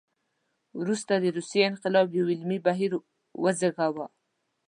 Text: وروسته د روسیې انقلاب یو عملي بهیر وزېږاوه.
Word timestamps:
وروسته 0.79 1.13
د 1.17 1.25
روسیې 1.37 1.61
انقلاب 1.69 2.07
یو 2.17 2.25
عملي 2.33 2.59
بهیر 2.67 2.91
وزېږاوه. 3.43 4.05